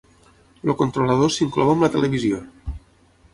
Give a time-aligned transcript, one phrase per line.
[0.67, 2.41] El controlador s'inclou amb la televisió.